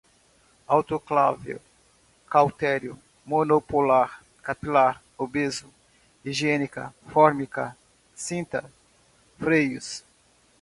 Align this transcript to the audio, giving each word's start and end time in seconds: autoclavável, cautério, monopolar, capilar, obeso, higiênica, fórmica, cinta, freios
autoclavável, 0.67 1.61
cautério, 2.27 2.97
monopolar, 3.23 4.23
capilar, 4.41 4.99
obeso, 5.15 5.71
higiênica, 6.25 6.91
fórmica, 7.09 7.77
cinta, 8.15 8.65
freios 9.37 10.03